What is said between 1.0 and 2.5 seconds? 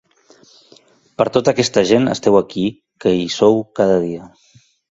Per tota aquesta gent esteu